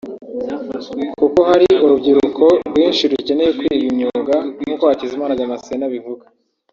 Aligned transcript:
kuko 1.19 1.39
hari 1.49 1.67
urubyiruko 1.83 2.43
rwinshi 2.67 3.03
rukeneye 3.11 3.49
kwiga 3.57 3.85
imyuga 3.91 4.35
nk’uko 4.63 4.83
Hakizimana 4.89 5.37
Damascene 5.39 5.83
abivuga 5.89 6.25